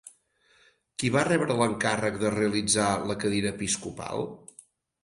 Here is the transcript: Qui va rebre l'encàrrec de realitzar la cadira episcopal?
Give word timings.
Qui 1.03 1.11
va 1.17 1.23
rebre 1.27 1.57
l'encàrrec 1.59 2.17
de 2.25 2.35
realitzar 2.39 2.89
la 3.13 3.21
cadira 3.27 3.57
episcopal? 3.57 4.29